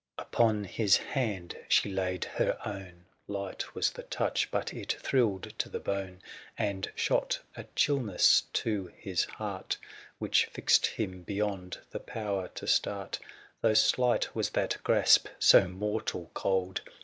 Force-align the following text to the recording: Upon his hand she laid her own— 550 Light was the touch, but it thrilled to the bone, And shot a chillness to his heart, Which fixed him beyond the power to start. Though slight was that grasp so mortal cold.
Upon 0.17 0.63
his 0.63 0.97
hand 0.97 1.55
she 1.67 1.91
laid 1.93 2.25
her 2.25 2.57
own— 2.65 3.05
550 3.27 3.33
Light 3.33 3.75
was 3.75 3.91
the 3.91 4.01
touch, 4.01 4.49
but 4.49 4.73
it 4.73 4.93
thrilled 4.93 5.53
to 5.59 5.69
the 5.69 5.79
bone, 5.79 6.23
And 6.57 6.91
shot 6.95 7.41
a 7.55 7.65
chillness 7.75 8.41
to 8.53 8.91
his 8.97 9.25
heart, 9.25 9.77
Which 10.17 10.45
fixed 10.47 10.87
him 10.87 11.21
beyond 11.21 11.81
the 11.91 11.99
power 11.99 12.47
to 12.55 12.65
start. 12.65 13.19
Though 13.61 13.75
slight 13.75 14.35
was 14.35 14.49
that 14.49 14.77
grasp 14.83 15.27
so 15.37 15.67
mortal 15.67 16.31
cold. 16.33 16.81